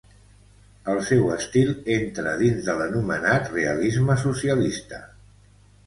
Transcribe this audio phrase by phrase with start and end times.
[0.93, 5.07] El seu estil entra dins de l'anomenat realisme socialista.